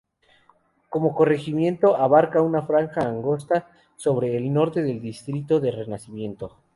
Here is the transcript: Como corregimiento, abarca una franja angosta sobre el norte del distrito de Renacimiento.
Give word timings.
Como 0.89 1.13
corregimiento, 1.13 1.95
abarca 1.95 2.41
una 2.41 2.63
franja 2.63 3.07
angosta 3.07 3.69
sobre 3.97 4.35
el 4.35 4.51
norte 4.51 4.81
del 4.81 4.99
distrito 4.99 5.59
de 5.59 5.69
Renacimiento. 5.69 6.57